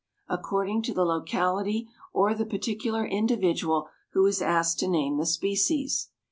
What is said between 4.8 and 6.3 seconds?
name the species.